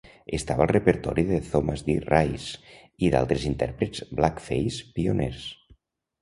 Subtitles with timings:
[0.35, 1.95] Estava al repertori de Thomas D.
[2.05, 5.47] Rice i d'altres intèrprets "blackface" pioners.